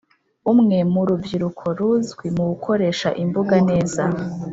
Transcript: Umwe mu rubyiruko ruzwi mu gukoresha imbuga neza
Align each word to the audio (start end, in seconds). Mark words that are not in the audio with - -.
Umwe 0.51 0.77
mu 0.91 1.01
rubyiruko 1.07 1.63
ruzwi 1.77 2.27
mu 2.35 2.43
gukoresha 2.51 3.09
imbuga 3.23 3.55
neza 3.69 4.03